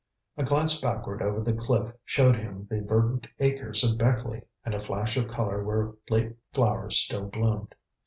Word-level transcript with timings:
A 0.35 0.43
glance 0.43 0.81
backward 0.81 1.21
over 1.21 1.41
the 1.41 1.53
cliff 1.53 1.93
showed 2.05 2.35
him 2.35 2.65
the 2.71 2.79
verdant 2.81 3.27
acres 3.37 3.83
of 3.83 3.99
Beckleigh, 3.99 4.41
and 4.65 4.73
a 4.73 4.79
flash 4.79 5.15
of 5.15 5.27
colour 5.27 5.63
where 5.63 5.93
late 6.09 6.35
flowers 6.53 6.97
still 6.97 7.25
bloomed. 7.27 7.75